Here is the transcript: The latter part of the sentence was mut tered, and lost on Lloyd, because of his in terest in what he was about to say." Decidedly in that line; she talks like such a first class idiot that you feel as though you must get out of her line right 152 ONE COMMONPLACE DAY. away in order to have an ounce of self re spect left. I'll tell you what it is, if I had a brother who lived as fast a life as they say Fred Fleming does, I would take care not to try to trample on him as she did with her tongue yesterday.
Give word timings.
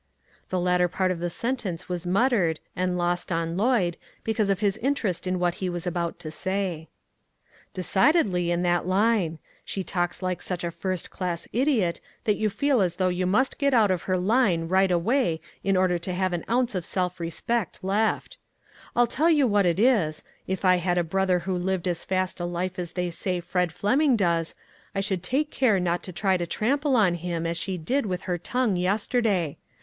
The 0.49 0.59
latter 0.59 0.87
part 0.87 1.11
of 1.11 1.19
the 1.19 1.29
sentence 1.29 1.87
was 1.87 2.07
mut 2.07 2.31
tered, 2.31 2.57
and 2.75 2.97
lost 2.97 3.31
on 3.31 3.55
Lloyd, 3.55 3.97
because 4.23 4.49
of 4.49 4.57
his 4.59 4.75
in 4.77 4.95
terest 4.95 5.27
in 5.27 5.37
what 5.37 5.53
he 5.61 5.69
was 5.69 5.85
about 5.85 6.17
to 6.21 6.31
say." 6.31 6.87
Decidedly 7.75 8.49
in 8.49 8.63
that 8.63 8.87
line; 8.87 9.37
she 9.63 9.83
talks 9.83 10.23
like 10.23 10.41
such 10.41 10.63
a 10.63 10.71
first 10.71 11.11
class 11.11 11.47
idiot 11.53 12.01
that 12.23 12.37
you 12.37 12.49
feel 12.49 12.81
as 12.81 12.95
though 12.95 13.09
you 13.09 13.27
must 13.27 13.59
get 13.59 13.75
out 13.75 13.91
of 13.91 14.01
her 14.09 14.17
line 14.17 14.67
right 14.67 14.89
152 14.89 14.97
ONE 14.97 15.21
COMMONPLACE 15.21 15.37
DAY. 15.37 15.69
away 15.69 15.69
in 15.69 15.77
order 15.77 15.99
to 15.99 16.13
have 16.19 16.33
an 16.33 16.45
ounce 16.49 16.73
of 16.73 16.83
self 16.83 17.19
re 17.19 17.29
spect 17.29 17.83
left. 17.83 18.39
I'll 18.95 19.05
tell 19.05 19.29
you 19.29 19.45
what 19.45 19.67
it 19.67 19.77
is, 19.79 20.23
if 20.47 20.65
I 20.65 20.77
had 20.77 20.97
a 20.97 21.03
brother 21.03 21.37
who 21.41 21.55
lived 21.55 21.87
as 21.87 22.03
fast 22.05 22.39
a 22.39 22.45
life 22.45 22.79
as 22.79 22.93
they 22.93 23.11
say 23.11 23.39
Fred 23.39 23.71
Fleming 23.71 24.15
does, 24.15 24.55
I 24.95 25.03
would 25.11 25.21
take 25.21 25.51
care 25.51 25.79
not 25.79 26.01
to 26.01 26.11
try 26.11 26.37
to 26.37 26.47
trample 26.47 26.95
on 26.95 27.13
him 27.13 27.45
as 27.45 27.57
she 27.57 27.77
did 27.77 28.07
with 28.07 28.23
her 28.23 28.39
tongue 28.39 28.75
yesterday. 28.77 29.57